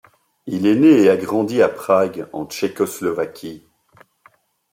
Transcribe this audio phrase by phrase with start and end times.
[0.47, 3.67] Il est né et a grandi à Prague en Tchécoslovaquie.